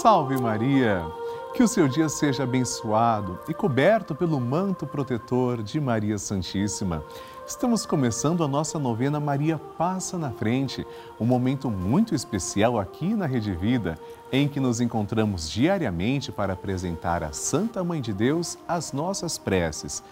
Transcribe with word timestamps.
Salve 0.00 0.40
Maria! 0.40 1.04
Que 1.52 1.62
o 1.62 1.68
seu 1.68 1.86
dia 1.86 2.08
seja 2.08 2.44
abençoado 2.44 3.38
e 3.46 3.52
coberto 3.52 4.14
pelo 4.14 4.40
manto 4.40 4.86
protetor 4.86 5.62
de 5.62 5.78
Maria 5.78 6.16
Santíssima. 6.16 7.04
Estamos 7.46 7.84
começando 7.84 8.42
a 8.42 8.48
nossa 8.48 8.78
novena 8.78 9.20
Maria 9.20 9.58
Passa 9.76 10.16
na 10.16 10.30
Frente, 10.30 10.86
um 11.20 11.26
momento 11.26 11.70
muito 11.70 12.14
especial 12.14 12.80
aqui 12.80 13.14
na 13.14 13.26
Rede 13.26 13.52
Vida, 13.52 13.98
em 14.32 14.48
que 14.48 14.58
nos 14.58 14.80
encontramos 14.80 15.50
diariamente 15.50 16.32
para 16.32 16.54
apresentar 16.54 17.22
à 17.22 17.30
Santa 17.32 17.84
Mãe 17.84 18.00
de 18.00 18.14
Deus 18.14 18.56
as 18.66 18.94
nossas 18.94 19.36
preces. 19.36 20.02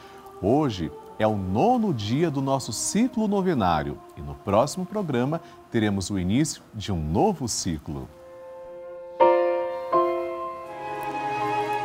Hoje 0.42 0.92
é 1.18 1.26
o 1.26 1.34
nono 1.34 1.94
dia 1.94 2.30
do 2.30 2.42
nosso 2.42 2.74
ciclo 2.74 3.26
novenário 3.26 3.96
e 4.18 4.20
no 4.20 4.34
próximo 4.34 4.84
programa 4.84 5.40
teremos 5.70 6.10
o 6.10 6.18
início 6.18 6.62
de 6.74 6.92
um 6.92 7.02
novo 7.02 7.48
ciclo. 7.48 8.06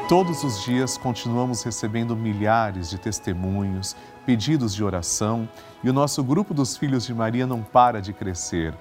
Todos 0.09 0.43
os 0.43 0.61
dias 0.61 0.97
continuamos 0.97 1.63
recebendo 1.63 2.13
milhares 2.13 2.89
de 2.89 2.97
testemunhos, 2.97 3.95
pedidos 4.25 4.75
de 4.75 4.83
oração 4.83 5.47
e 5.81 5.89
o 5.89 5.93
nosso 5.93 6.21
grupo 6.21 6.53
dos 6.53 6.75
Filhos 6.75 7.05
de 7.05 7.13
Maria 7.13 7.47
não 7.47 7.63
para 7.63 8.01
de 8.01 8.11
crescer. 8.11 8.73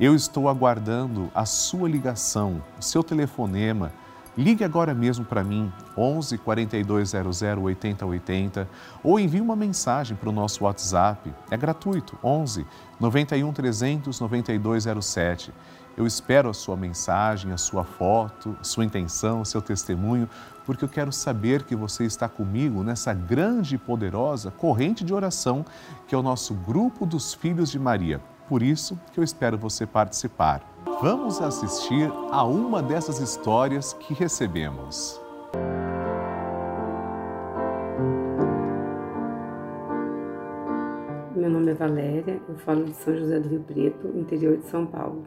Eu 0.00 0.14
estou 0.14 0.48
aguardando 0.48 1.30
a 1.34 1.44
sua 1.44 1.86
ligação, 1.90 2.62
o 2.78 2.82
seu 2.82 3.04
telefonema. 3.04 3.92
Ligue 4.36 4.64
agora 4.64 4.94
mesmo 4.94 5.26
para 5.26 5.44
mim, 5.44 5.70
11 5.94 6.38
4200 6.38 7.42
8080, 7.42 8.66
ou 9.04 9.20
envie 9.20 9.42
uma 9.42 9.54
mensagem 9.54 10.16
para 10.16 10.30
o 10.30 10.32
nosso 10.32 10.64
WhatsApp. 10.64 11.30
É 11.50 11.56
gratuito, 11.56 12.18
11 12.24 12.66
91 12.98 13.52
300 13.52 14.18
9207. 14.18 15.52
Eu 15.96 16.06
espero 16.06 16.48
a 16.48 16.54
sua 16.54 16.76
mensagem, 16.76 17.52
a 17.52 17.58
sua 17.58 17.84
foto, 17.84 18.56
sua 18.62 18.84
intenção, 18.84 19.44
seu 19.44 19.60
testemunho, 19.60 20.28
porque 20.64 20.84
eu 20.84 20.88
quero 20.88 21.12
saber 21.12 21.64
que 21.64 21.76
você 21.76 22.04
está 22.04 22.28
comigo 22.28 22.82
nessa 22.82 23.12
grande 23.12 23.74
e 23.74 23.78
poderosa 23.78 24.50
corrente 24.50 25.04
de 25.04 25.12
oração 25.12 25.64
que 26.06 26.14
é 26.14 26.18
o 26.18 26.22
nosso 26.22 26.54
grupo 26.54 27.04
dos 27.04 27.34
Filhos 27.34 27.70
de 27.70 27.78
Maria. 27.78 28.20
Por 28.48 28.62
isso 28.62 28.98
que 29.12 29.20
eu 29.20 29.24
espero 29.24 29.58
você 29.58 29.86
participar. 29.86 30.62
Vamos 31.00 31.40
assistir 31.40 32.10
a 32.30 32.44
uma 32.44 32.82
dessas 32.82 33.18
histórias 33.18 33.92
que 33.92 34.14
recebemos. 34.14 35.20
Meu 41.34 41.50
nome 41.50 41.72
é 41.72 41.74
Valéria, 41.74 42.40
eu 42.48 42.56
falo 42.58 42.84
de 42.84 42.94
São 42.94 43.16
José 43.16 43.40
do 43.40 43.48
Rio 43.48 43.60
Preto, 43.62 44.08
interior 44.16 44.58
de 44.58 44.66
São 44.66 44.86
Paulo. 44.86 45.24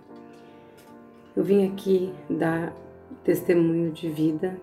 Eu 1.36 1.44
vim 1.44 1.68
aqui 1.68 2.14
dar 2.30 2.74
testemunho 3.26 3.92
de 3.92 4.08
vida, 4.10 4.56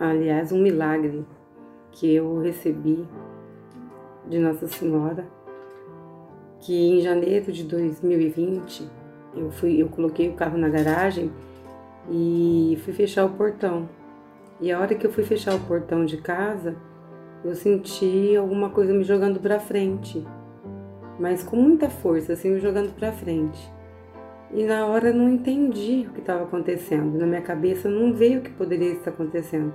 aliás, 0.00 0.50
um 0.50 0.60
milagre 0.60 1.24
que 1.92 2.12
eu 2.12 2.40
recebi 2.40 3.06
de 4.28 4.40
Nossa 4.40 4.66
Senhora, 4.66 5.24
que 6.58 6.74
em 6.74 7.00
janeiro 7.00 7.52
de 7.52 7.62
2020 7.62 8.90
eu 9.36 9.52
fui, 9.52 9.80
eu 9.80 9.88
coloquei 9.88 10.28
o 10.28 10.32
carro 10.32 10.58
na 10.58 10.68
garagem 10.68 11.30
e 12.10 12.76
fui 12.82 12.92
fechar 12.92 13.24
o 13.24 13.30
portão. 13.30 13.88
E 14.60 14.72
a 14.72 14.80
hora 14.80 14.96
que 14.96 15.06
eu 15.06 15.12
fui 15.12 15.22
fechar 15.22 15.54
o 15.54 15.60
portão 15.60 16.04
de 16.04 16.16
casa, 16.16 16.74
eu 17.44 17.54
senti 17.54 18.34
alguma 18.34 18.70
coisa 18.70 18.92
me 18.92 19.04
jogando 19.04 19.38
para 19.38 19.60
frente, 19.60 20.26
mas 21.20 21.44
com 21.44 21.54
muita 21.54 21.88
força, 21.88 22.32
assim, 22.32 22.50
me 22.50 22.58
jogando 22.58 22.92
para 22.96 23.12
frente. 23.12 23.77
E 24.52 24.64
na 24.64 24.86
hora 24.86 25.08
eu 25.08 25.14
não 25.14 25.28
entendi 25.28 26.06
o 26.08 26.12
que 26.12 26.20
estava 26.20 26.44
acontecendo. 26.44 27.18
Na 27.18 27.26
minha 27.26 27.42
cabeça 27.42 27.88
não 27.88 28.12
veio 28.12 28.40
o 28.40 28.42
que 28.42 28.50
poderia 28.50 28.92
estar 28.92 29.10
acontecendo. 29.10 29.72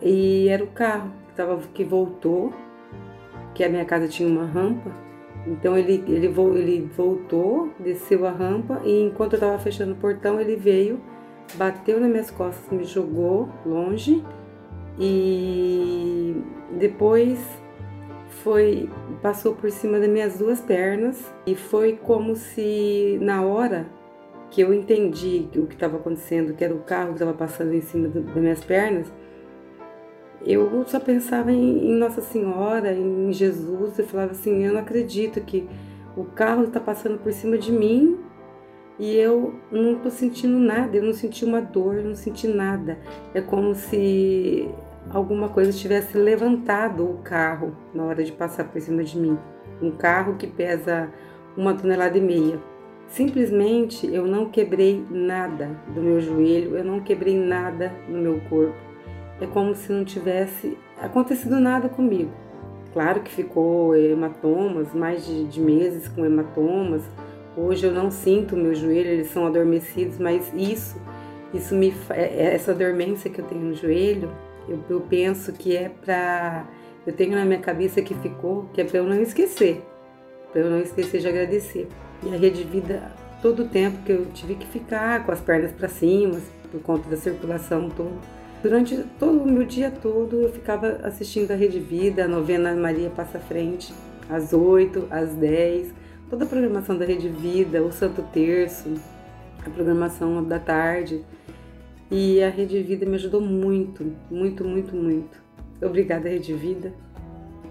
E 0.00 0.48
era 0.48 0.64
o 0.64 0.68
carro 0.68 1.10
que, 1.28 1.34
tava, 1.34 1.58
que 1.74 1.84
voltou, 1.84 2.52
que 3.54 3.62
a 3.62 3.68
minha 3.68 3.84
casa 3.84 4.08
tinha 4.08 4.28
uma 4.28 4.44
rampa. 4.44 4.90
Então 5.46 5.76
ele, 5.76 6.02
ele, 6.06 6.26
ele 6.26 6.90
voltou, 6.96 7.70
desceu 7.78 8.26
a 8.26 8.30
rampa 8.30 8.80
e 8.84 9.02
enquanto 9.02 9.34
eu 9.34 9.38
estava 9.38 9.58
fechando 9.58 9.92
o 9.92 9.96
portão, 9.96 10.40
ele 10.40 10.56
veio, 10.56 11.00
bateu 11.54 12.00
nas 12.00 12.08
minhas 12.08 12.30
costas, 12.30 12.70
me 12.70 12.84
jogou 12.84 13.48
longe 13.66 14.24
e 14.98 16.36
depois 16.78 17.38
foi 18.42 18.88
passou 19.20 19.54
por 19.54 19.70
cima 19.70 19.98
das 19.98 20.08
minhas 20.08 20.38
duas 20.38 20.60
pernas 20.60 21.32
e 21.46 21.54
foi 21.54 21.96
como 21.96 22.34
se 22.34 23.18
na 23.20 23.42
hora 23.42 23.86
que 24.50 24.60
eu 24.60 24.74
entendi 24.74 25.48
o 25.56 25.66
que 25.66 25.74
estava 25.74 25.96
acontecendo, 25.96 26.52
que 26.54 26.62
era 26.62 26.74
o 26.74 26.80
carro 26.80 27.08
que 27.08 27.14
estava 27.14 27.32
passando 27.32 27.72
em 27.72 27.80
cima 27.80 28.08
das 28.08 28.34
minhas 28.34 28.62
pernas, 28.62 29.10
eu 30.44 30.84
só 30.86 31.00
pensava 31.00 31.52
em, 31.52 31.90
em, 31.90 31.96
Nossa 31.96 32.20
Senhora, 32.20 32.92
em 32.92 33.32
Jesus, 33.32 33.98
eu 33.98 34.04
falava 34.04 34.32
assim, 34.32 34.64
eu 34.64 34.72
não 34.72 34.80
acredito 34.80 35.40
que 35.40 35.68
o 36.16 36.24
carro 36.24 36.64
está 36.64 36.80
passando 36.80 37.18
por 37.18 37.32
cima 37.32 37.56
de 37.56 37.72
mim 37.72 38.18
e 38.98 39.16
eu 39.16 39.54
não 39.70 39.94
estou 39.94 40.10
sentindo 40.10 40.58
nada, 40.58 40.96
eu 40.96 41.02
não 41.02 41.14
senti 41.14 41.44
uma 41.44 41.60
dor, 41.60 41.96
eu 41.96 42.04
não 42.04 42.14
senti 42.14 42.46
nada. 42.46 42.98
É 43.32 43.40
como 43.40 43.74
se 43.74 44.68
alguma 45.10 45.48
coisa 45.48 45.72
tivesse 45.72 46.16
levantado 46.16 47.04
o 47.04 47.18
carro 47.18 47.74
na 47.94 48.04
hora 48.04 48.22
de 48.22 48.32
passar 48.32 48.64
por 48.64 48.80
cima 48.80 49.02
de 49.02 49.18
mim. 49.18 49.38
Um 49.80 49.90
carro 49.90 50.36
que 50.36 50.46
pesa 50.46 51.10
uma 51.56 51.74
tonelada 51.74 52.16
e 52.16 52.20
meia. 52.20 52.58
Simplesmente 53.08 54.06
eu 54.06 54.26
não 54.26 54.48
quebrei 54.48 55.04
nada 55.10 55.70
do 55.94 56.00
meu 56.00 56.20
joelho, 56.20 56.76
eu 56.76 56.84
não 56.84 57.00
quebrei 57.00 57.36
nada 57.36 57.92
no 58.08 58.18
meu 58.18 58.40
corpo. 58.48 58.74
É 59.40 59.46
como 59.46 59.74
se 59.74 59.92
não 59.92 60.04
tivesse 60.04 60.78
acontecido 61.00 61.58
nada 61.58 61.88
comigo. 61.88 62.30
Claro 62.92 63.20
que 63.20 63.30
ficou 63.30 63.96
hematomas, 63.96 64.92
mais 64.94 65.26
de, 65.26 65.44
de 65.44 65.60
meses 65.60 66.08
com 66.08 66.24
hematomas. 66.24 67.02
Hoje 67.56 67.86
eu 67.86 67.92
não 67.92 68.10
sinto 68.10 68.56
meu 68.56 68.74
joelho, 68.74 69.08
eles 69.08 69.30
são 69.30 69.46
adormecidos, 69.46 70.18
mas 70.18 70.50
isso, 70.54 71.00
isso 71.52 71.74
me, 71.74 71.92
é, 72.10 72.54
essa 72.54 72.72
dormência 72.72 73.30
que 73.30 73.40
eu 73.40 73.44
tenho 73.44 73.62
no 73.62 73.74
joelho, 73.74 74.30
eu, 74.68 74.78
eu 74.88 75.00
penso 75.00 75.52
que 75.52 75.76
é 75.76 75.88
para. 75.88 76.66
Eu 77.06 77.12
tenho 77.12 77.32
na 77.32 77.44
minha 77.44 77.58
cabeça 77.58 78.00
que 78.00 78.14
ficou, 78.14 78.68
que 78.72 78.80
é 78.80 78.84
para 78.84 78.98
eu 78.98 79.04
não 79.04 79.20
esquecer, 79.20 79.82
para 80.52 80.60
eu 80.60 80.70
não 80.70 80.80
esquecer 80.80 81.20
de 81.20 81.28
agradecer. 81.28 81.88
E 82.22 82.32
a 82.32 82.38
Rede 82.38 82.62
Vida, 82.62 83.12
todo 83.40 83.64
o 83.64 83.68
tempo 83.68 83.98
que 84.04 84.12
eu 84.12 84.26
tive 84.26 84.54
que 84.54 84.66
ficar 84.66 85.26
com 85.26 85.32
as 85.32 85.40
pernas 85.40 85.72
para 85.72 85.88
cima, 85.88 86.40
por 86.70 86.80
conta 86.80 87.08
da 87.10 87.16
circulação 87.16 87.90
toda. 87.90 88.10
Durante 88.62 88.96
todo 89.18 89.42
o 89.42 89.50
meu 89.50 89.64
dia 89.64 89.90
todo, 89.90 90.36
eu 90.36 90.52
ficava 90.52 91.00
assistindo 91.02 91.50
a 91.50 91.56
Rede 91.56 91.80
Vida, 91.80 92.24
a 92.24 92.28
novena 92.28 92.72
Maria 92.76 93.10
Passa 93.10 93.40
Frente, 93.40 93.92
às 94.30 94.52
8, 94.52 95.08
às 95.10 95.34
10, 95.34 95.92
toda 96.30 96.44
a 96.44 96.46
programação 96.46 96.96
da 96.96 97.04
Rede 97.04 97.28
Vida, 97.28 97.82
o 97.82 97.90
Santo 97.90 98.22
Terço, 98.32 98.94
a 99.66 99.68
programação 99.68 100.44
da 100.44 100.60
tarde. 100.60 101.24
E 102.14 102.42
a 102.42 102.50
Rede 102.50 102.82
Vida 102.82 103.06
me 103.06 103.14
ajudou 103.14 103.40
muito, 103.40 104.14
muito, 104.30 104.62
muito, 104.62 104.94
muito. 104.94 105.42
Obrigada, 105.82 106.28
Rede 106.28 106.52
Vida. 106.52 106.92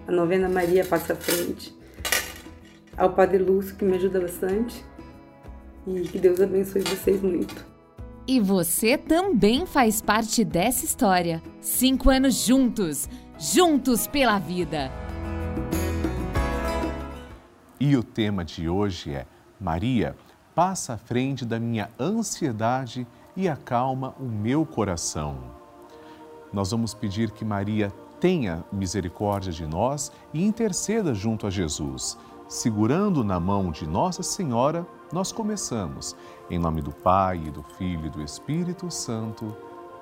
A 0.07 0.11
novena 0.11 0.49
Maria 0.49 0.83
passa 0.83 1.13
à 1.13 1.15
frente. 1.15 1.71
Ao 2.97 3.13
Padre 3.13 3.37
Lúcio, 3.37 3.75
que 3.75 3.85
me 3.85 3.95
ajuda 3.97 4.19
bastante. 4.19 4.83
E 5.85 6.01
que 6.07 6.17
Deus 6.17 6.41
abençoe 6.41 6.81
vocês 6.81 7.21
muito. 7.21 7.63
E 8.27 8.39
você 8.39 8.97
também 8.97 9.67
faz 9.67 10.01
parte 10.01 10.43
dessa 10.43 10.85
história. 10.85 11.39
Cinco 11.59 12.09
anos 12.09 12.43
juntos, 12.43 13.07
juntos 13.37 14.07
pela 14.07 14.39
vida. 14.39 14.91
E 17.79 17.95
o 17.95 18.01
tema 18.01 18.43
de 18.43 18.67
hoje 18.67 19.11
é 19.11 19.27
Maria, 19.59 20.15
passa 20.55 20.93
à 20.93 20.97
frente 20.97 21.45
da 21.45 21.59
minha 21.59 21.91
ansiedade 21.99 23.01
e 23.01 23.20
e 23.35 23.47
acalma 23.47 24.13
o 24.19 24.23
meu 24.23 24.65
coração. 24.65 25.37
Nós 26.51 26.71
vamos 26.71 26.93
pedir 26.93 27.31
que 27.31 27.45
Maria 27.45 27.91
tenha 28.19 28.63
misericórdia 28.71 29.51
de 29.51 29.65
nós 29.65 30.11
e 30.33 30.45
interceda 30.45 31.13
junto 31.13 31.47
a 31.47 31.49
Jesus. 31.49 32.17
Segurando 32.47 33.23
na 33.23 33.39
mão 33.39 33.71
de 33.71 33.87
Nossa 33.87 34.21
Senhora, 34.21 34.85
nós 35.11 35.31
começamos. 35.31 36.15
Em 36.49 36.59
nome 36.59 36.81
do 36.81 36.91
Pai, 36.91 37.39
do 37.39 37.63
Filho 37.63 38.07
e 38.07 38.09
do 38.09 38.21
Espírito 38.21 38.91
Santo. 38.91 39.55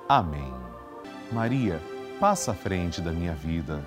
Amém. 0.08 0.52
Maria, 1.32 1.80
passa 2.18 2.50
à 2.50 2.54
frente 2.54 3.00
da 3.00 3.12
minha 3.12 3.34
vida. 3.34 3.84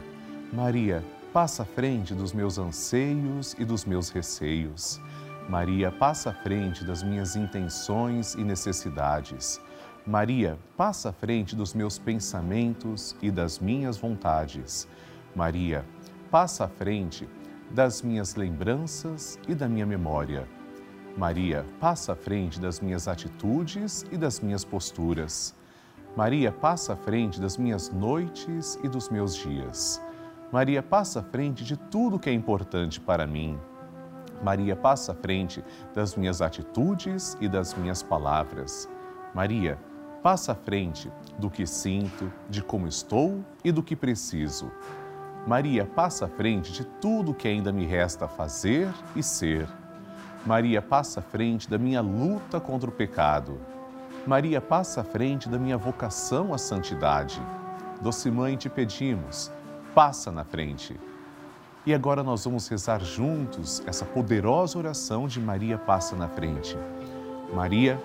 Maria, 0.52 1.04
passa 1.34 1.64
à 1.64 1.66
frente 1.66 2.14
dos 2.14 2.32
meus 2.32 2.58
anseios 2.58 3.54
e 3.60 3.66
dos 3.66 3.84
meus 3.84 4.10
receios. 4.10 5.02
Maria 5.50 5.92
passa 5.92 6.30
à 6.30 6.34
frente 6.34 6.86
das 6.86 7.04
minhas 7.04 7.36
intenções 7.36 8.34
e 8.34 8.44
necessidades. 8.44 9.60
Maria 10.06 10.58
passa 10.78 11.10
à 11.10 11.14
frente 11.14 11.56
dos 11.56 11.74
meus 11.74 11.98
pensamentos 11.98 13.16
e 13.22 13.30
das 13.30 13.60
minhas 13.60 13.98
vontades. 13.98 14.88
Maria 15.36 15.86
passa 16.32 16.66
à 16.66 16.68
frente 16.68 17.28
das 17.72 18.02
minhas 18.02 18.36
lembranças 18.36 19.40
e 19.48 19.54
da 19.54 19.68
minha 19.68 19.86
memória. 19.86 20.48
Maria, 21.18 21.66
passa 21.80 22.14
à 22.14 22.16
frente 22.16 22.60
das 22.60 22.80
minhas 22.80 23.08
atitudes 23.08 24.04
e 24.12 24.18
das 24.18 24.40
minhas 24.40 24.66
posturas. 24.66 25.56
Maria, 26.16 26.52
passa 26.52 26.94
à 26.94 26.96
frente 26.96 27.40
das 27.40 27.58
minhas 27.58 27.90
noites 27.92 28.80
e 28.84 28.88
dos 28.88 29.10
meus 29.10 29.36
dias. 29.36 30.02
Maria, 30.52 30.82
passa 30.82 31.20
à 31.20 31.24
frente 31.24 31.64
de 31.64 31.78
tudo 31.78 32.20
que 32.20 32.30
é 32.30 32.34
importante 32.34 33.00
para 33.00 33.28
mim. 33.28 33.60
Maria, 34.44 34.76
passa 34.76 35.14
à 35.14 35.16
frente 35.16 35.64
das 35.94 36.16
minhas 36.16 36.42
atitudes 36.42 37.38
e 37.40 37.48
das 37.48 37.74
minhas 37.74 38.04
palavras. 38.04 38.90
Maria, 39.34 39.80
passa 40.22 40.52
à 40.52 40.56
frente 40.56 41.12
do 41.40 41.50
que 41.50 41.66
sinto, 41.66 42.32
de 42.50 42.62
como 42.62 42.88
estou 42.88 43.44
e 43.64 43.72
do 43.72 43.82
que 43.82 43.96
preciso. 43.96 44.72
Maria, 45.48 45.86
passa 45.86 46.26
à 46.26 46.28
frente 46.28 46.72
de 46.72 46.84
tudo 46.84 47.34
que 47.34 47.48
ainda 47.48 47.72
me 47.72 47.86
resta 47.86 48.28
fazer 48.28 48.94
e 49.16 49.24
ser. 49.24 49.68
Maria 50.46 50.82
passa 50.82 51.22
à 51.22 51.24
frente 51.24 51.70
da 51.70 51.78
minha 51.78 52.02
luta 52.02 52.60
contra 52.60 52.90
o 52.90 52.94
pecado. 52.94 53.60
Maria 54.28 54.60
passa 54.60 55.02
à 55.02 55.04
frente 55.04 55.48
da 55.48 55.58
minha 55.58 55.78
vocação 55.78 56.54
à 56.54 56.58
santidade. 56.58 57.42
Doce 58.02 58.30
Mãe, 58.30 58.58
te 58.58 58.70
pedimos, 58.70 59.52
passa 59.94 60.32
na 60.32 60.44
frente. 60.44 61.00
E 61.86 61.94
agora 61.94 62.24
nós 62.24 62.46
vamos 62.46 62.70
rezar 62.70 63.04
juntos 63.04 63.84
essa 63.86 64.06
poderosa 64.06 64.78
oração 64.78 65.28
de 65.28 65.38
Maria 65.38 65.78
passa 65.78 66.16
na 66.16 66.30
frente. 66.30 66.78
Maria 67.54 68.02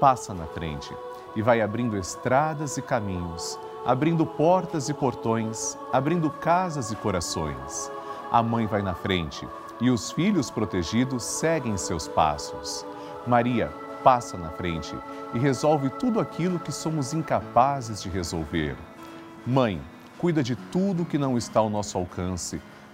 passa 0.00 0.32
na 0.32 0.46
frente 0.46 0.90
e 1.36 1.42
vai 1.42 1.60
abrindo 1.60 1.98
estradas 1.98 2.78
e 2.78 2.82
caminhos, 2.82 3.58
abrindo 3.84 4.24
portas 4.24 4.88
e 4.88 4.94
portões, 4.94 5.76
abrindo 5.92 6.30
casas 6.30 6.90
e 6.90 6.96
corações. 6.96 7.92
A 8.32 8.42
mãe 8.42 8.66
vai 8.66 8.80
na 8.80 8.94
frente 8.94 9.46
e 9.78 9.90
os 9.90 10.10
filhos 10.10 10.50
protegidos 10.50 11.22
seguem 11.22 11.76
seus 11.76 12.08
passos. 12.08 12.86
Maria 13.26 13.70
passa 14.02 14.38
na 14.38 14.48
frente 14.48 14.96
e 15.34 15.38
resolve 15.38 15.90
tudo 15.90 16.18
aquilo 16.18 16.58
que 16.58 16.72
somos 16.72 17.12
incapazes 17.12 18.02
de 18.02 18.08
resolver. 18.08 18.74
Mãe, 19.46 19.82
cuida 20.16 20.42
de 20.42 20.56
tudo 20.56 21.04
que 21.04 21.18
não 21.18 21.36
está 21.36 21.60
ao 21.60 21.68
nosso 21.68 21.98
alcance. 21.98 22.58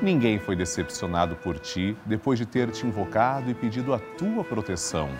Ninguém 0.00 0.38
foi 0.38 0.54
decepcionado 0.54 1.34
por 1.36 1.58
ti 1.58 1.96
depois 2.06 2.38
de 2.38 2.46
ter 2.46 2.70
te 2.70 2.86
invocado 2.86 3.50
e 3.50 3.54
pedido 3.54 3.92
a 3.92 3.98
tua 3.98 4.44
proteção. 4.44 5.10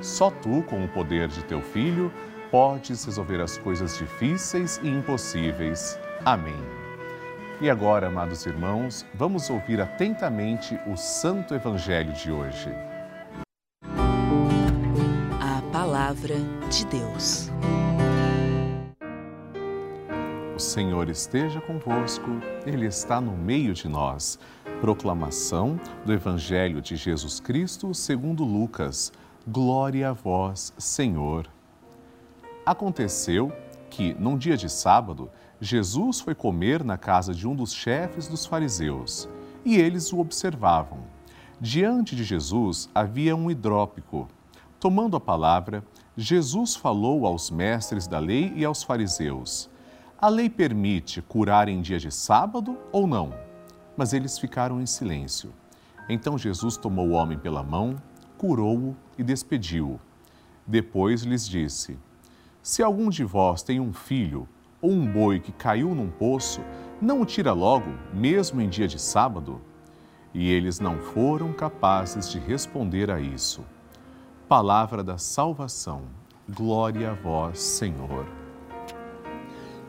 Só 0.00 0.30
tu, 0.30 0.62
com 0.62 0.84
o 0.84 0.88
poder 0.88 1.28
de 1.28 1.44
teu 1.44 1.62
filho, 1.62 2.12
podes 2.50 3.04
resolver 3.04 3.40
as 3.40 3.56
coisas 3.58 3.96
difíceis 3.96 4.80
e 4.82 4.88
impossíveis. 4.88 5.98
Amém. 6.24 6.58
E 7.60 7.70
agora, 7.70 8.08
amados 8.08 8.44
irmãos, 8.44 9.06
vamos 9.14 9.50
ouvir 9.50 9.80
atentamente 9.80 10.78
o 10.86 10.96
Santo 10.96 11.54
Evangelho 11.54 12.12
de 12.12 12.30
hoje. 12.30 12.70
A 15.40 15.62
Palavra 15.72 16.36
de 16.70 16.84
Deus. 16.86 17.50
Senhor 20.58 21.08
esteja 21.08 21.60
convosco, 21.60 22.26
Ele 22.66 22.86
está 22.86 23.20
no 23.20 23.32
meio 23.32 23.72
de 23.72 23.88
nós. 23.88 24.38
Proclamação 24.80 25.78
do 26.04 26.12
Evangelho 26.12 26.82
de 26.82 26.96
Jesus 26.96 27.38
Cristo 27.38 27.94
segundo 27.94 28.44
Lucas. 28.44 29.12
Glória 29.46 30.10
a 30.10 30.12
vós, 30.12 30.74
Senhor. 30.76 31.48
Aconteceu 32.66 33.52
que, 33.88 34.14
num 34.14 34.36
dia 34.36 34.56
de 34.56 34.68
sábado, 34.68 35.30
Jesus 35.60 36.20
foi 36.20 36.34
comer 36.34 36.82
na 36.82 36.98
casa 36.98 37.32
de 37.32 37.46
um 37.46 37.54
dos 37.54 37.72
chefes 37.72 38.26
dos 38.26 38.44
fariseus 38.44 39.28
e 39.64 39.76
eles 39.76 40.12
o 40.12 40.18
observavam. 40.18 40.98
Diante 41.60 42.16
de 42.16 42.24
Jesus 42.24 42.88
havia 42.94 43.34
um 43.34 43.50
hidrópico. 43.50 44.28
Tomando 44.80 45.16
a 45.16 45.20
palavra, 45.20 45.84
Jesus 46.16 46.74
falou 46.74 47.26
aos 47.26 47.48
mestres 47.48 48.06
da 48.06 48.18
lei 48.18 48.52
e 48.56 48.64
aos 48.64 48.82
fariseus: 48.82 49.68
A 50.20 50.28
lei 50.28 50.50
permite 50.50 51.22
curar 51.22 51.68
em 51.68 51.80
dia 51.80 51.96
de 51.96 52.10
sábado 52.10 52.76
ou 52.90 53.06
não? 53.06 53.32
Mas 53.96 54.12
eles 54.12 54.36
ficaram 54.36 54.80
em 54.80 54.86
silêncio. 54.86 55.52
Então 56.08 56.36
Jesus 56.36 56.76
tomou 56.76 57.06
o 57.06 57.12
homem 57.12 57.38
pela 57.38 57.62
mão, 57.62 57.94
curou-o 58.36 58.96
e 59.16 59.22
despediu-o. 59.22 60.00
Depois 60.66 61.22
lhes 61.22 61.46
disse: 61.46 61.96
Se 62.64 62.82
algum 62.82 63.08
de 63.10 63.22
vós 63.22 63.62
tem 63.62 63.78
um 63.78 63.92
filho 63.92 64.48
ou 64.82 64.90
um 64.90 65.06
boi 65.06 65.38
que 65.38 65.52
caiu 65.52 65.94
num 65.94 66.10
poço, 66.10 66.62
não 67.00 67.20
o 67.20 67.24
tira 67.24 67.52
logo, 67.52 67.92
mesmo 68.12 68.60
em 68.60 68.68
dia 68.68 68.88
de 68.88 69.00
sábado? 69.00 69.60
E 70.34 70.50
eles 70.50 70.80
não 70.80 70.98
foram 70.98 71.52
capazes 71.52 72.28
de 72.28 72.40
responder 72.40 73.08
a 73.08 73.20
isso. 73.20 73.64
Palavra 74.48 75.04
da 75.04 75.16
salvação. 75.16 76.02
Glória 76.48 77.12
a 77.12 77.14
vós, 77.14 77.60
Senhor. 77.60 78.37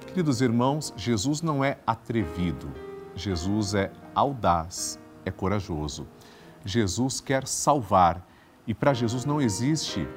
Queridos 0.09 0.41
irmãos, 0.41 0.91
Jesus 0.97 1.43
não 1.43 1.63
é 1.63 1.77
atrevido, 1.85 2.73
Jesus 3.13 3.75
é 3.75 3.91
audaz, 4.15 4.99
é 5.23 5.29
corajoso. 5.29 6.07
Jesus 6.65 7.21
quer 7.21 7.47
salvar 7.47 8.27
e 8.65 8.73
para 8.73 8.91
Jesus 8.91 9.23
não 9.23 9.39
existe 9.39 10.07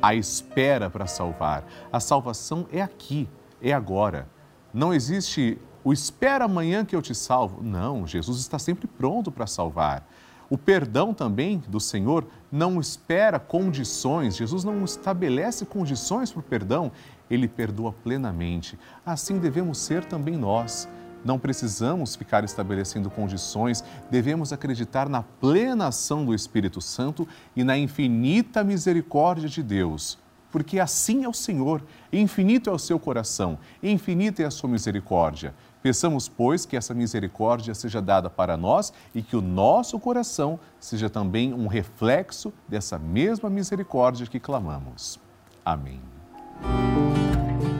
a 0.00 0.14
espera 0.14 0.88
para 0.88 1.06
salvar. 1.06 1.64
A 1.92 2.00
salvação 2.00 2.66
é 2.72 2.80
aqui, 2.80 3.28
é 3.60 3.74
agora. 3.74 4.26
Não 4.72 4.92
existe 4.92 5.58
o 5.84 5.92
espera 5.92 6.46
amanhã 6.46 6.82
que 6.82 6.96
eu 6.96 7.02
te 7.02 7.14
salvo. 7.14 7.62
Não, 7.62 8.06
Jesus 8.06 8.38
está 8.38 8.58
sempre 8.58 8.86
pronto 8.86 9.30
para 9.30 9.46
salvar. 9.46 10.08
O 10.52 10.58
perdão 10.58 11.14
também 11.14 11.62
do 11.66 11.80
Senhor 11.80 12.26
não 12.50 12.78
espera 12.78 13.38
condições, 13.38 14.36
Jesus 14.36 14.64
não 14.64 14.84
estabelece 14.84 15.64
condições 15.64 16.30
para 16.30 16.40
o 16.40 16.42
perdão, 16.42 16.92
ele 17.32 17.48
perdoa 17.48 17.92
plenamente. 17.92 18.78
Assim 19.04 19.38
devemos 19.38 19.78
ser 19.78 20.04
também 20.04 20.36
nós. 20.36 20.88
Não 21.24 21.38
precisamos 21.38 22.16
ficar 22.16 22.42
estabelecendo 22.42 23.08
condições, 23.08 23.84
devemos 24.10 24.52
acreditar 24.52 25.08
na 25.08 25.22
plena 25.22 25.86
ação 25.86 26.24
do 26.24 26.34
Espírito 26.34 26.80
Santo 26.80 27.26
e 27.54 27.62
na 27.62 27.78
infinita 27.78 28.64
misericórdia 28.64 29.48
de 29.48 29.62
Deus 29.62 30.18
porque 30.52 30.78
assim 30.78 31.24
é 31.24 31.28
o 31.28 31.32
Senhor, 31.32 31.82
infinito 32.12 32.68
é 32.68 32.72
o 32.72 32.78
seu 32.78 32.98
coração, 32.98 33.58
infinita 33.82 34.42
é 34.42 34.44
a 34.44 34.50
sua 34.50 34.68
misericórdia. 34.68 35.54
Peçamos, 35.82 36.28
pois, 36.28 36.64
que 36.64 36.76
essa 36.76 36.94
misericórdia 36.94 37.74
seja 37.74 38.00
dada 38.00 38.30
para 38.30 38.56
nós 38.56 38.92
e 39.14 39.22
que 39.22 39.34
o 39.34 39.40
nosso 39.40 39.98
coração 39.98 40.60
seja 40.78 41.10
também 41.10 41.52
um 41.52 41.66
reflexo 41.66 42.52
dessa 42.68 42.98
mesma 42.98 43.50
misericórdia 43.50 44.26
que 44.26 44.38
clamamos. 44.38 45.18
Amém. 45.64 46.00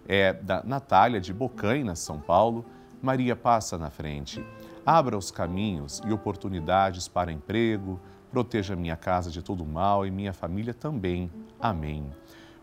é 0.08 0.32
da 0.32 0.64
Natália 0.64 1.20
de 1.20 1.32
Bocaina, 1.32 1.94
São 1.94 2.18
Paulo. 2.18 2.66
Maria 3.02 3.34
passa 3.34 3.78
na 3.78 3.90
frente. 3.90 4.44
Abra 4.84 5.16
os 5.16 5.30
caminhos 5.30 6.00
e 6.06 6.12
oportunidades 6.12 7.08
para 7.08 7.32
emprego, 7.32 8.00
proteja 8.30 8.76
minha 8.76 8.96
casa 8.96 9.30
de 9.30 9.42
todo 9.42 9.64
mal 9.64 10.06
e 10.06 10.10
minha 10.10 10.32
família 10.32 10.72
também. 10.72 11.30
Amém. 11.60 12.10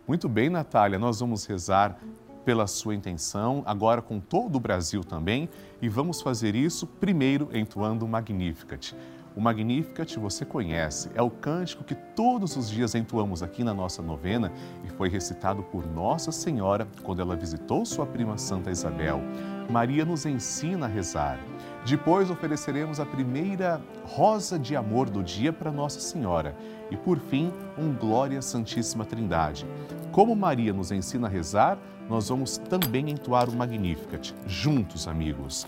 Muito 0.08 0.30
bem, 0.30 0.50
Natália, 0.50 0.98
nós 0.98 1.20
vamos 1.20 1.46
rezar 1.46 2.00
pela 2.46 2.66
sua 2.66 2.96
intenção, 2.96 3.62
agora 3.66 4.02
com 4.02 4.22
todo 4.22 4.56
o 4.56 4.60
Brasil 4.60 5.04
também, 5.04 5.50
e 5.82 5.90
vamos 5.90 6.22
fazer 6.22 6.56
isso 6.56 6.88
primeiro 6.88 7.50
entoando 7.52 8.06
o 8.06 8.08
Magnificat. 8.08 8.96
O 9.38 9.40
Magnificat 9.40 10.18
você 10.18 10.44
conhece, 10.44 11.12
é 11.14 11.22
o 11.22 11.30
cântico 11.30 11.84
que 11.84 11.94
todos 11.94 12.58
os 12.58 12.68
dias 12.68 12.96
entoamos 12.96 13.44
aqui 13.44 13.64
na 13.64 13.72
nossa 13.72 14.02
novena 14.02 14.52
e 14.84 14.90
foi 14.90 15.10
recitado 15.10 15.62
por 15.62 15.86
Nossa 15.86 16.32
Senhora 16.32 16.88
quando 17.04 17.22
ela 17.22 17.36
visitou 17.36 17.86
sua 17.86 18.08
prima 18.08 18.36
Santa 18.40 18.72
Isabel. 18.72 19.22
Maria 19.70 20.04
nos 20.04 20.26
ensina 20.26 20.88
a 20.88 20.90
rezar. 20.90 21.38
Depois 21.86 22.32
ofereceremos 22.32 23.00
a 23.00 23.06
primeira 23.06 23.80
rosa 24.06 24.58
de 24.58 24.76
amor 24.76 25.08
do 25.08 25.22
dia 25.22 25.54
para 25.54 25.72
Nossa 25.72 26.00
Senhora 26.00 26.56
e, 26.90 26.98
por 26.98 27.20
fim, 27.20 27.54
um 27.78 27.94
Glória 27.94 28.42
Santíssima 28.42 29.06
Trindade. 29.06 29.68
Como 30.12 30.36
Maria 30.36 30.74
nos 30.74 30.92
ensina 30.92 31.28
a 31.28 31.30
rezar, 31.30 31.78
nós 32.10 32.30
vamos 32.30 32.58
também 32.58 33.12
entoar 33.12 33.48
o 33.50 33.56
Magnificat, 33.56 34.34
juntos, 34.48 35.08
amigos. 35.08 35.68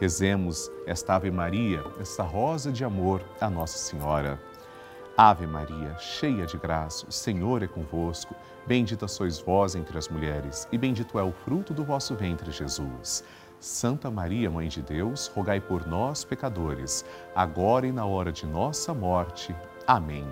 Rezemos 0.00 0.72
esta 0.86 1.14
Ave 1.14 1.30
Maria, 1.30 1.84
esta 2.00 2.22
rosa 2.22 2.72
de 2.72 2.82
amor 2.82 3.20
a 3.38 3.50
Nossa 3.50 3.76
Senhora. 3.76 4.40
Ave 5.14 5.46
Maria, 5.46 5.94
cheia 5.98 6.46
de 6.46 6.56
graça, 6.56 7.04
o 7.06 7.12
Senhor 7.12 7.62
é 7.62 7.66
convosco. 7.66 8.34
Bendita 8.66 9.06
sois 9.06 9.38
vós 9.38 9.74
entre 9.74 9.98
as 9.98 10.08
mulheres, 10.08 10.66
e 10.72 10.78
bendito 10.78 11.18
é 11.18 11.22
o 11.22 11.32
fruto 11.32 11.74
do 11.74 11.84
vosso 11.84 12.14
ventre, 12.14 12.50
Jesus. 12.50 13.22
Santa 13.60 14.10
Maria, 14.10 14.50
Mãe 14.50 14.68
de 14.68 14.80
Deus, 14.80 15.26
rogai 15.26 15.60
por 15.60 15.86
nós, 15.86 16.24
pecadores, 16.24 17.04
agora 17.34 17.86
e 17.86 17.92
na 17.92 18.06
hora 18.06 18.32
de 18.32 18.46
nossa 18.46 18.94
morte. 18.94 19.54
Amém. 19.86 20.26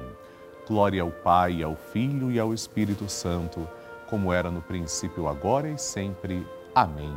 Glória 0.67 1.03
ao 1.03 1.11
Pai, 1.11 1.63
ao 1.63 1.77
Filho 1.77 2.33
e 2.33 2.41
ao 2.41 2.55
Espírito 2.55 3.07
Santo, 3.07 3.69
como 4.09 4.33
era 4.33 4.51
no 4.51 4.63
princípio, 4.63 5.29
agora 5.29 5.69
e 5.69 5.77
sempre. 5.77 6.47
Amém. 6.75 7.15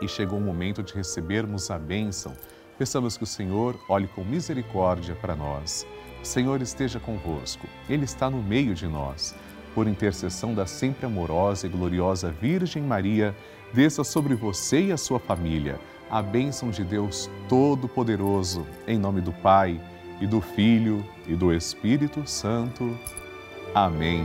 E 0.00 0.08
chegou 0.08 0.38
o 0.38 0.42
momento 0.42 0.82
de 0.82 0.94
recebermos 0.94 1.70
a 1.70 1.78
bênção. 1.78 2.32
Peçamos 2.78 3.16
que 3.16 3.24
o 3.24 3.26
Senhor 3.26 3.78
olhe 3.88 4.08
com 4.08 4.24
misericórdia 4.24 5.14
para 5.14 5.36
nós. 5.36 5.86
O 6.22 6.26
Senhor 6.26 6.62
esteja 6.62 6.98
convosco, 6.98 7.66
Ele 7.88 8.04
está 8.04 8.30
no 8.30 8.42
meio 8.42 8.74
de 8.74 8.86
nós. 8.86 9.34
Por 9.74 9.86
intercessão 9.86 10.54
da 10.54 10.66
sempre 10.66 11.06
amorosa 11.06 11.66
e 11.66 11.70
gloriosa 11.70 12.30
Virgem 12.30 12.82
Maria, 12.82 13.34
desça 13.72 14.02
sobre 14.02 14.34
você 14.34 14.86
e 14.86 14.92
a 14.92 14.96
sua 14.96 15.20
família 15.20 15.78
a 16.10 16.20
bênção 16.20 16.70
de 16.70 16.82
Deus 16.82 17.30
Todo-Poderoso, 17.48 18.66
em 18.86 18.98
nome 18.98 19.20
do 19.20 19.32
Pai 19.32 19.80
e 20.20 20.26
do 20.26 20.40
Filho 20.40 21.06
e 21.26 21.36
do 21.36 21.54
Espírito 21.54 22.26
Santo. 22.26 22.98
Amém. 23.72 24.24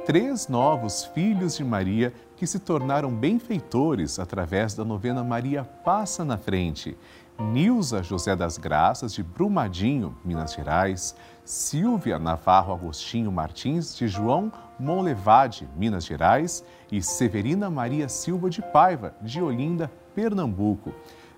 três 0.11 0.49
novos 0.49 1.05
filhos 1.05 1.55
de 1.55 1.63
Maria 1.63 2.13
que 2.35 2.45
se 2.45 2.59
tornaram 2.59 3.09
benfeitores 3.09 4.19
através 4.19 4.73
da 4.73 4.83
novena 4.83 5.23
Maria 5.23 5.63
Passa 5.63 6.25
na 6.25 6.37
Frente. 6.37 6.97
Nilza 7.39 8.03
José 8.03 8.35
das 8.35 8.57
Graças, 8.57 9.13
de 9.13 9.23
Brumadinho, 9.23 10.17
Minas 10.25 10.51
Gerais, 10.51 11.15
Silvia 11.45 12.19
Navarro 12.19 12.73
Agostinho 12.73 13.31
Martins, 13.31 13.95
de 13.95 14.09
João 14.09 14.51
Monlevade, 14.77 15.69
Minas 15.77 16.03
Gerais, 16.03 16.61
e 16.91 17.01
Severina 17.01 17.69
Maria 17.69 18.09
Silva 18.09 18.49
de 18.49 18.61
Paiva, 18.61 19.15
de 19.21 19.41
Olinda, 19.41 19.89
Pernambuco. 20.13 20.93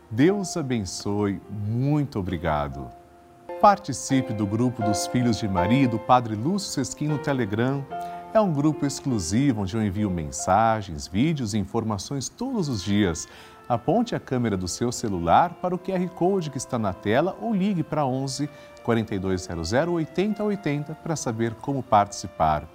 Deus 0.10 0.58
abençoe, 0.58 1.40
muito 1.52 2.18
obrigado. 2.18 2.90
Participe 3.62 4.34
do 4.34 4.48
grupo 4.48 4.82
dos 4.82 5.06
Filhos 5.06 5.38
de 5.38 5.48
Maria 5.48 5.88
do 5.88 6.00
Padre 6.00 6.34
Lúcio 6.34 6.72
Sesquim 6.72 7.08
no 7.08 7.20
Telegram. 7.20 7.86
É 8.34 8.42
um 8.42 8.52
grupo 8.52 8.84
exclusivo 8.84 9.62
onde 9.62 9.78
eu 9.78 9.84
envio 9.84 10.10
mensagens, 10.10 11.06
vídeos 11.06 11.54
e 11.54 11.60
informações 11.60 12.28
todos 12.28 12.68
os 12.68 12.84
dias. 12.84 13.28
Aponte 13.70 14.16
a 14.16 14.20
câmera 14.20 14.58
do 14.58 14.68
seu 14.68 14.92
celular 14.92 15.54
para 15.62 15.76
o 15.76 15.78
QR 15.78 16.10
Code 16.10 16.50
que 16.50 16.58
está 16.58 16.80
na 16.80 16.94
tela 16.94 17.38
ou 17.40 17.54
ligue 17.54 17.84
para 17.84 18.08
11 18.08 18.50
4200 18.82 19.72
8080 19.72 20.96
para 20.96 21.16
saber 21.16 21.54
como 21.62 21.84
participar. 21.84 22.68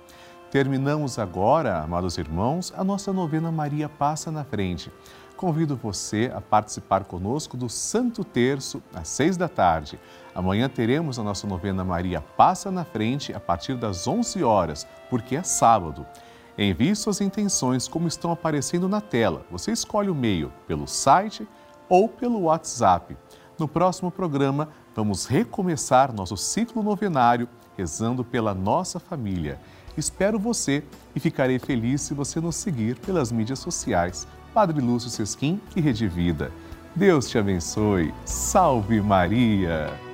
Terminamos 0.49 1.19
agora, 1.19 1.81
amados 1.81 2.19
irmãos, 2.19 2.73
a 2.77 2.85
nossa 2.85 3.13
novena 3.13 3.51
Maria 3.51 3.89
Passa 3.89 4.31
na 4.31 4.45
Frente. 4.45 4.93
Convido 5.39 5.77
você 5.77 6.33
a 6.35 6.41
participar 6.41 7.05
conosco 7.05 7.57
do 7.57 7.69
Santo 7.69 8.25
Terço 8.25 8.83
às 8.93 9.07
seis 9.07 9.37
da 9.37 9.49
tarde. 9.49 9.97
Amanhã 10.35 10.69
teremos 10.69 11.17
a 11.17 11.23
nossa 11.23 11.47
novena 11.47 11.85
Maria 11.85 12.21
Passa 12.21 12.73
na 12.73 12.85
Frente 12.85 13.33
a 13.33 13.39
partir 13.39 13.77
das 13.77 14.09
11 14.09 14.43
horas, 14.43 14.85
porque 15.09 15.37
é 15.37 15.45
sábado. 15.45 16.05
Envie 16.59 16.97
suas 16.97 17.21
intenções 17.21 17.87
como 17.87 18.09
estão 18.09 18.33
aparecendo 18.33 18.89
na 18.89 19.01
tela. 19.01 19.47
Você 19.49 19.71
escolhe 19.71 20.11
o 20.11 20.15
meio 20.15 20.53
pelo 20.67 20.89
site 20.89 21.47
ou 21.89 22.09
pelo 22.09 22.41
WhatsApp. 22.41 23.17
No 23.57 23.69
próximo 23.69 24.11
programa, 24.11 24.69
vamos 24.93 25.27
recomeçar 25.27 26.13
nosso 26.13 26.37
ciclo 26.37 26.83
novenário 26.83 27.49
rezando 27.77 28.25
pela 28.25 28.53
nossa 28.53 28.99
família. 28.99 29.61
Espero 29.97 30.37
você 30.37 30.83
e 31.15 31.21
ficarei 31.21 31.61
feliz 31.61 32.03
se 32.03 32.13
você 32.13 32.41
nos 32.41 32.57
seguir 32.57 32.99
pelas 32.99 33.31
mídias 33.31 33.61
sociais. 33.61 34.27
Padre 34.53 34.81
Lúcio 34.81 35.11
Sesquim 35.11 35.61
e 35.77 35.81
Rede 35.81 36.09
Vida. 36.09 36.51
Deus 36.95 37.29
te 37.29 37.39
abençoe. 37.39 38.13
Salve 38.25 39.01
Maria! 39.01 40.08